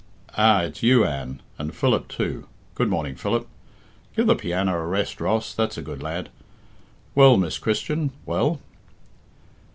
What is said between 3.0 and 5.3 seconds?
Philip. Give the piano a rest,